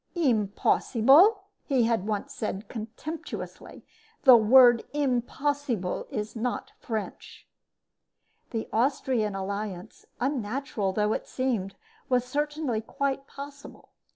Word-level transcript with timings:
"Impossible?" 0.15 1.43
he 1.63 1.83
had 1.83 2.07
once 2.07 2.33
said, 2.33 2.67
contemptuously. 2.67 3.85
"The 4.23 4.35
word 4.35 4.83
'impossible' 4.95 6.07
is 6.09 6.35
not 6.35 6.71
French." 6.79 7.47
The 8.49 8.67
Austrian 8.73 9.35
alliance, 9.35 10.07
unnatural 10.19 10.91
though 10.91 11.13
it 11.13 11.27
seemed, 11.27 11.75
was 12.09 12.25
certainly 12.25 12.81
quite 12.81 13.27
possible. 13.27 13.89